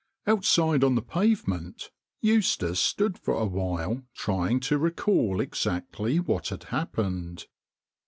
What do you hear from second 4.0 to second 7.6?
trying to recall exactly what had happened.